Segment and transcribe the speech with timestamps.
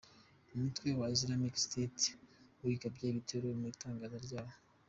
[0.53, 2.03] Umutwe wa Islamic State
[2.63, 4.53] wigambye ibitero mu itangazo ryawo.